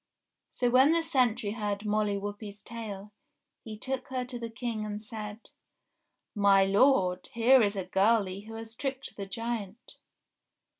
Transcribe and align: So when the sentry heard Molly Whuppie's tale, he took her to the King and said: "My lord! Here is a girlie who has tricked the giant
So 0.49 0.71
when 0.71 0.93
the 0.93 1.03
sentry 1.03 1.51
heard 1.51 1.85
Molly 1.85 2.15
Whuppie's 2.17 2.59
tale, 2.59 3.11
he 3.63 3.77
took 3.77 4.07
her 4.07 4.25
to 4.25 4.39
the 4.39 4.49
King 4.49 4.83
and 4.83 5.03
said: 5.03 5.51
"My 6.33 6.65
lord! 6.65 7.29
Here 7.33 7.61
is 7.61 7.75
a 7.75 7.85
girlie 7.85 8.45
who 8.47 8.55
has 8.55 8.73
tricked 8.75 9.15
the 9.15 9.27
giant 9.27 9.97